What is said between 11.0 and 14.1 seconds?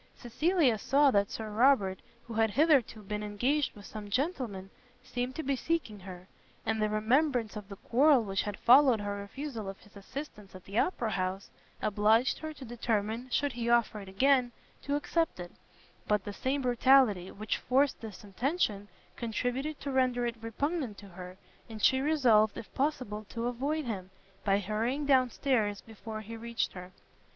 house, obliged her to determine, should he offer it